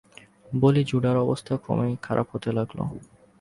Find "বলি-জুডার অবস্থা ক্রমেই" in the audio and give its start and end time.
0.53-1.93